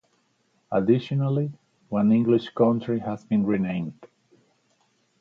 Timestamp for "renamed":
3.45-4.03